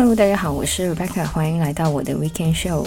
[0.00, 2.86] Hello，大家好，我是 Rebecca，欢迎来到我的 Weekend Show。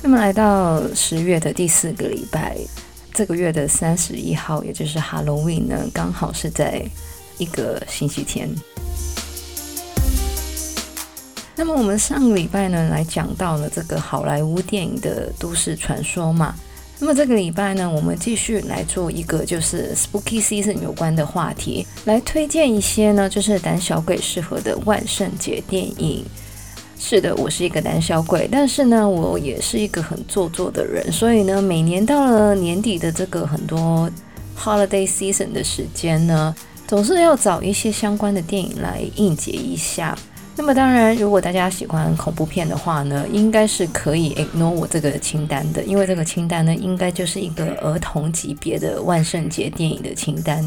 [0.00, 2.56] 那么来到十月的第四个礼拜，
[3.12, 6.80] 这个月的三十一号，也就是 Halloween 呢，刚好是在
[7.38, 8.48] 一个星期天。
[11.56, 16.54] 那么我们上个礼拜呢，来讲到了这个好莱坞电影的都市传说嘛。
[17.02, 26.22] 那么这个礼拜呢，我们继续来做一个就是 Spooky Season 有关的话题，来推荐一些呢，就是胆小鬼适合的万圣节电影。
[26.98, 34.10] 是的，我是一个胆小鬼，但是呢，我也是一个很做作的人，所以呢，每年到了年底的这个很多
[34.58, 36.54] Holiday Season 的时间呢，
[36.86, 40.14] 总是要找一些相关的电影来应节一下。
[40.60, 50.62] 那么当然，如果大家喜欢恐怖片的话呢，应该是可以 ignore 我这个清单的，因为这个清单呢，应该就是一个儿童级别的万圣节电影的清单。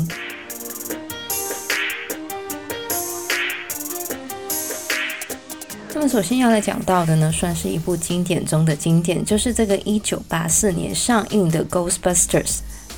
[5.94, 12.27] 那么首先要来讲到的呢，算是一部经典中的经典，就是这个一九八四年上映的《Ghostbusters》，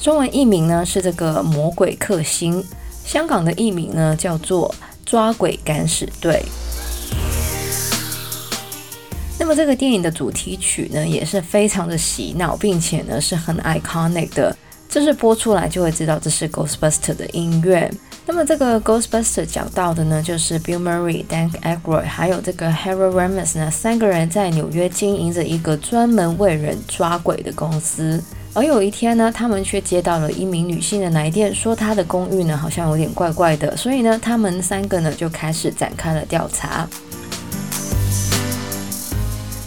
[0.01, 2.63] 中文译名呢是这个《魔鬼克星》，
[3.03, 4.73] 香港的译名呢叫做
[5.05, 6.41] 《抓鬼敢死队》。
[9.45, 14.57] 那么这个电影的主题曲呢，也是非常的洗脑，并且呢是很 iconic 的，
[14.89, 17.88] 就是播出来就会知道这是 Ghostbuster 的音乐。
[18.25, 28.19] 那么这个 Ghostbuster 讲到的呢，就是 Bill Murray、Dan Aykroyd 还有这个 Harold Ramis 呢三个人在纽约经营着一个专门为人抓鬼的公司。
[28.55, 36.89] 而有一天呢，他们却接到了一名女性的来电，说她的公寓呢好像有点怪怪的，所以呢，他们三个呢就开始展开了调查。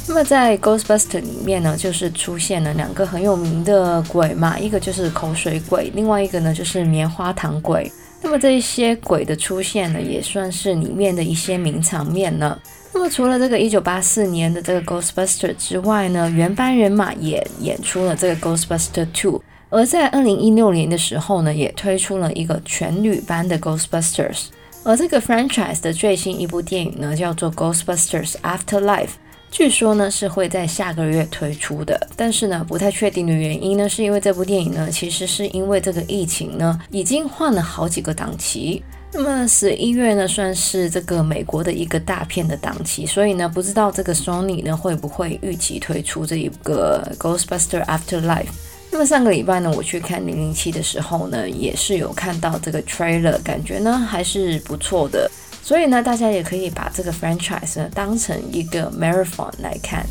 [0.08, 7.92] 那么在 Ghostbuster 里面呢，就是出现了两个很有名的鬼嘛，一个就是口水鬼，另外一个呢就是棉花糖鬼。
[8.22, 12.58] 那么这一些鬼的出现呢，也算是里面的一些名场面了。
[12.94, 24.46] 那么除了这个一九八四年的这个 Ghostbuster 之外呢，原班人马也演出了这个 Ghostbuster Two，而在二零一六年的时候呢，也推出了一个全女班的 Ghostbusters。
[24.84, 29.10] 而这个 franchise 的最新一部电影呢，叫做 Ghostbusters Afterlife。
[29.50, 38.82] 据说呢是会在下个月推出的，但是呢不太确定的原因呢，是因为这部电影呢其实是因为这个疫情呢已经换了好几个档期。
[39.10, 48.46] 那么十一月呢算是这个美国的一个大片的档期，所以呢不知道这个 Sony 呢会不会预期推出这一个 Ghostbuster Afterlife。
[48.90, 55.30] 那么上个礼拜呢我去看零零七的时候呢也是有看到这个 trailer，感觉呢还是不错的。
[55.68, 60.02] 所以呢，大家也可以把这个 franchise 呢当成一个 marathon 来看。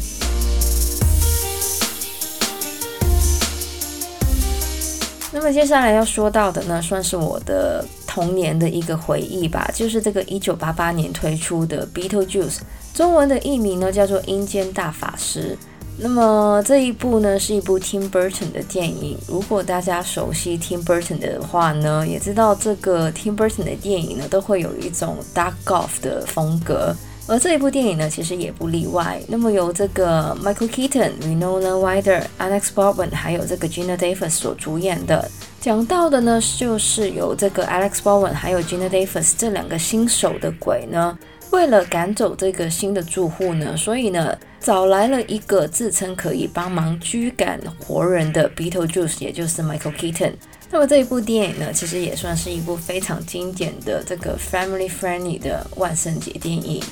[5.32, 12.60] 那么接下来要说到的呢，算是我的童年的一个回忆吧，就是这个一九八八年推出的 Beetlejuice，
[12.94, 15.58] 中文的译名呢叫做阴间大法师。
[16.00, 19.18] 那么这一部呢是一部 Tim Burton 的电影。
[19.28, 29.20] 如果大家熟悉 Tim Burton 的话呢，也知道这个 Tim Burton 的电影呢都会有一种 dark goth 的风格，而这一部电影呢其实也不例外。
[29.28, 35.28] 那么由这个 Michael Keaton、Winona Ryder、Alex Baldwin 还有这个 Gina Davis 所主演的，
[35.60, 41.18] 讲到的呢就是由这个 Alex Baldwin 还有 Gina Davis 这两个新手的鬼呢。
[41.50, 50.34] 为了赶走这个新的住户呢，所以呢，找来了一个自称可以帮忙驱赶活人的 Beetlejuice，也就是 Michael Keaton。
[50.70, 56.84] 那么这一部电影呢，其实也算是一部非常经典的这个 family friendly 的万圣节电影。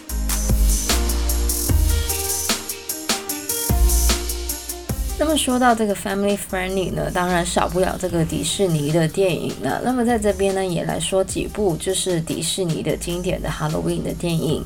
[5.17, 9.81] 那么说到这个 family friendly 呢，当然少不了这个迪士尼的电影了。
[9.83, 14.63] 那么在这边呢，也来说几部就是迪士尼的经典的 Halloween 的电影。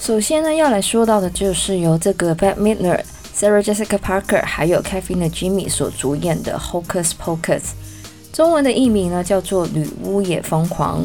[0.00, 2.98] 首先呢，要来说到的就是由这个 b a t Midler、
[3.36, 7.60] Sarah Jessica Parker 还有 Kathy Najimy 所主演的 Hocus Pocus，
[8.32, 11.04] 中文的译名呢叫做《女巫也疯狂》。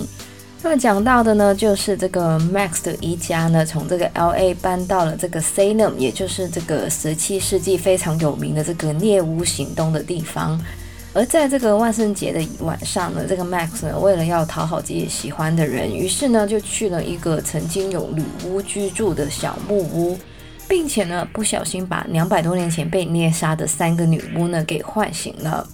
[0.63, 10.57] 那么讲到的呢，就是这个 Max 的一家呢，从这个 LA 搬到了这个 Salem，也就是这个十七世纪非常有名的这个猎巫行动的地方。
[11.15, 20.17] 而在这个万圣节的晚上呢，这个 Max 呢，为了要讨好自己喜欢的人，于是呢，就去了一个曾经有女巫居住的小木屋，
[20.67, 25.65] 并且呢，不小心把两百多年前被猎杀的三个女巫呢，给唤醒了。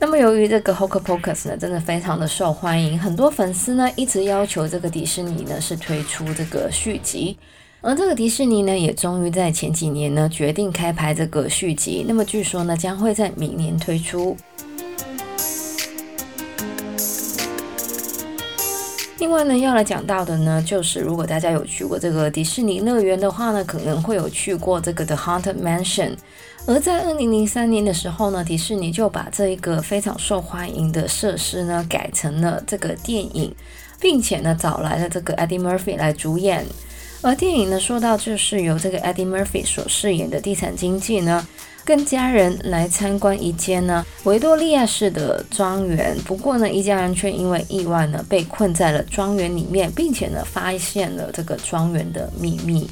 [0.00, 7.38] 那么，由于这个《Hocus Pocus》呢，真的非常的受欢迎，很多粉丝呢一直要求这个迪士尼呢是推出这个续集，
[7.82, 12.04] 而这个迪士尼呢也终于在前几年呢决定开拍这个续集。
[12.08, 14.36] 那么据说呢将会在明年推出。
[19.22, 26.16] 另外呢，要来讲到的呢，就是如果大家有去过这个迪士尼乐园的话呢，可能会有去过这个 The Haunted Mansion。
[26.66, 33.54] 而在二零零三年的时候呢，迪士尼就把这一个非常受欢迎的设施呢，改成了这个电影，
[34.00, 36.66] 并且呢，找来了这个 Eddie Murphy 来主演。
[37.24, 41.46] 而电影呢，说到就是由这个 Eddie Murphy 所饰演的地产经纪呢，
[41.84, 46.18] 跟家人来参观一间呢维多利亚式的庄园。
[46.24, 52.90] 不过呢，一家人却因为意外呢被困在了庄园里面，并且呢发现了这个庄园的秘密。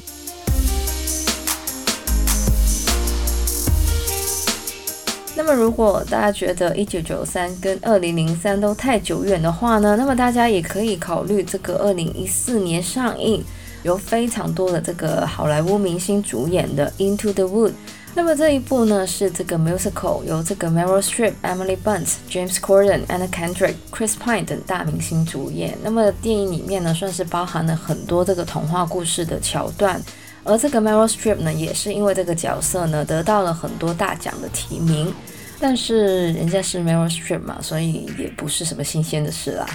[5.35, 13.43] 那么，如果大家觉得一九九三跟二零零三都太久远的话呢，那么大家也可以考虑这个二零一四年上映。
[13.83, 17.69] 由非常多的这个好莱坞明星主演的《Into the Wood》，
[18.13, 25.77] 那么这一部呢是这个 musical，由这个 Meryl Streep、Emily Blunt、James Corden、Anna Kendrick、Chris Pine 等大明星主演。
[25.81, 30.01] 那么电影里面呢算是包含了很多这个童话故事的桥段，
[30.43, 35.13] 而这个 Meryl Streep 呢也是因为这个角色呢得到了很多大奖的提名，
[35.59, 39.65] 但是人家是 Meryl Streep 嘛，所以也不是什么新鲜的事啦。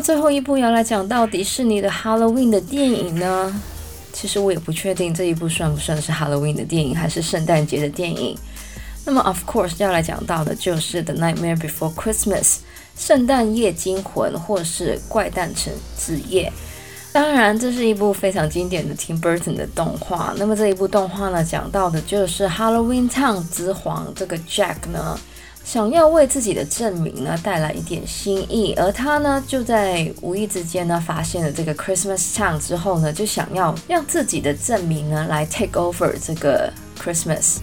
[0.00, 3.60] 最后一部要来讲到迪士尼的 Halloween 的电影呢，
[4.12, 8.36] 其实我也不确定这一部算不算是 Halloween 的电影，还是圣诞节的电影。
[9.04, 12.42] 那么 Of course 要来讲到的就是《The Nightmare Before Christmas》
[12.96, 16.52] 圣诞夜惊魂，或是怪诞城之夜。
[17.12, 20.32] 当然，这是一部非常经典的 Tim Burton 的动画。
[20.36, 25.18] 那么这一部动画呢，讲到的就是 Halloween Town 之皇这个 Jack 呢。
[25.64, 37.58] 想要为自己的证明呢带来一点新意，而他呢就在无意之间呢发现了这个 Christmas Town 之后呢，就想要让自己的证明呢来 take over 这个 Christmas。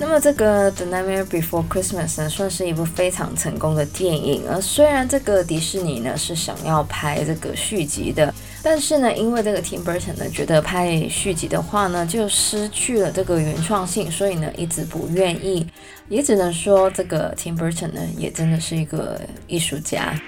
[0.00, 8.32] 那么这个 The Nightmare Before Christmas 呢算是一部非常成功的电影，而虽然这个迪士尼呢是想要拍这个续集的。
[8.62, 15.66] 但是呢，因为这个 Tim Burton 呢觉得拍续集的话呢，就失去了这个原创性，所以呢一直不愿意。
[16.08, 20.18] 也只能说这个 Tim Burton 呢也真的是一个艺术家。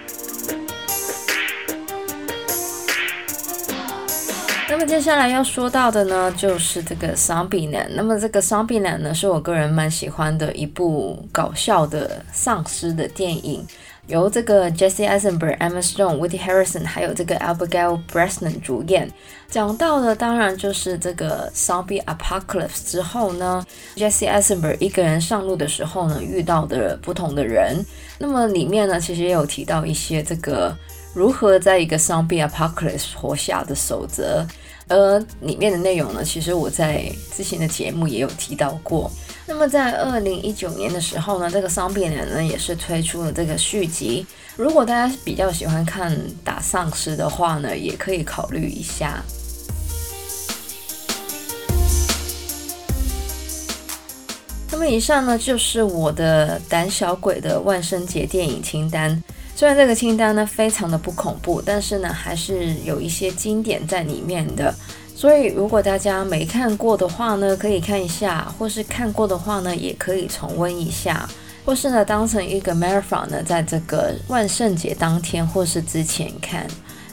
[4.72, 7.88] 那么接下来要说到的呢，就是这个 Zombieland。
[7.90, 13.66] 那么这个 Zombieland 呢，是我个人蛮喜欢的一部搞笑的丧尸的电影。
[14.06, 19.12] 由这个 Jesse Eisenberg、Emma Stone、Woody Harrelson 还有这个 Abigail Breslin 主演，
[19.50, 23.62] 讲到的当然就是这个 Zombie Apocalypse 之后呢
[23.96, 27.84] ，Jesse Eisenberg 一个人上路的时候呢，遇到的不同的人。
[28.18, 30.74] 那么里面呢，其实也有提到一些这个
[31.12, 34.44] 如何在一个 Zombie Apocalypse 活下的守则，
[34.92, 39.10] 而里面的内容呢，其实我在之前的节目也有提到过。
[39.46, 44.24] 那么在二零一九年的时候呢，这个《Zombieland》呢也是推出了这个续集。
[44.56, 49.22] 如果大家比较喜欢看打丧尸的话呢，也可以考虑一下。
[54.70, 59.22] 那么以上呢就是我的胆小鬼的万圣节电影清单。
[59.62, 64.74] 虽然这个清单呢非常的不恐怖，但是呢还是有一些经典在里面的。
[65.14, 71.28] 所以，如果大家没看过的话呢，可以看一下；或是看过的话呢，也可以重温一下；
[71.64, 76.66] 或是呢，当成一个 marathon 呢，在这个万圣节当天或是之前看。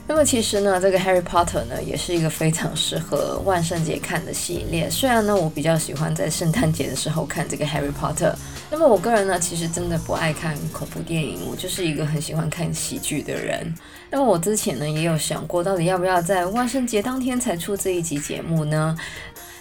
[0.09, 4.89] 那么其实呢，这个 Harry Potter 呢，也是一个非常适合万圣节看的系列。
[4.89, 8.33] 虽然呢，我比较喜欢在圣诞节的时候看这个 Harry Potter。
[8.71, 13.71] 那么我个人呢，其实真的不爱看恐怖电影，我就是一个很喜欢看喜剧的人。
[14.09, 18.97] 那么我之前呢，也有想过，到底要不要在万圣节当天才出这一集节目呢？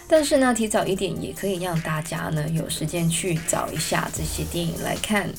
[0.07, 5.29] 但是呢，提早一点也可以让大家呢有时间去找一下这些电影来看。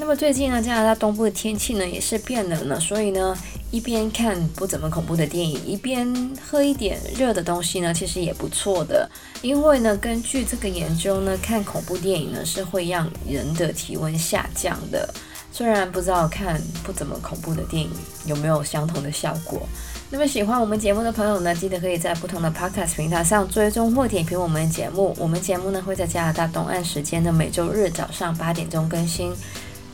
[0.00, 3.36] 那么最近呢，加拿大东部的天气呢也是变冷了，所以呢，
[3.70, 9.10] 一边看不怎么恐怖的电影，一边喝一点热的东西呢，其实也不错的。
[9.42, 15.12] 因为呢，根据这个研究呢，看恐怖电影呢是会让人的体温下降的。
[15.50, 17.90] 虽然不知道看不怎么恐怖的电影
[18.26, 19.62] 有没有相同的效果。
[20.10, 25.14] 那么喜欢我们节目的朋友呢，记得可以在不同的 Podcast 平台上追踪或点评我们的节目。
[25.18, 29.34] 我们节目呢会在加拿大东岸时间的每周日早上八点钟更新。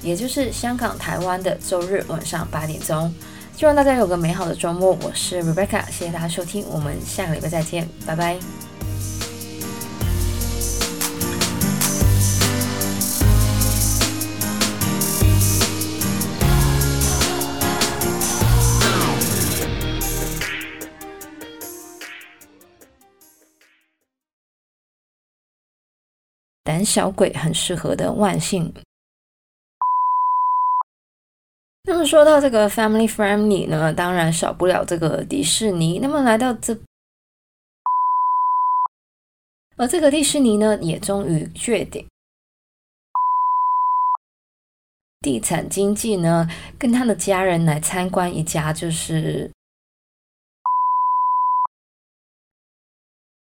[0.05, 3.13] 也就是香港、台湾的周日晚上八点钟，
[3.57, 4.93] 希望大家有个美好的周末。
[5.03, 8.39] 我是 Rebecca，谢谢大家收听，我们下个礼拜再见，拜拜。
[26.63, 28.73] 胆小鬼很适合的万幸。
[31.87, 35.99] 那么说到这个 family friendly 呢，当然少不了这个迪士尼。
[35.99, 36.75] 那么来到这，
[39.77, 42.07] 而这个迪士尼呢，也终于确定。
[45.21, 46.49] 地产经纪呢，
[46.79, 49.51] 跟他的家人来参观一家就是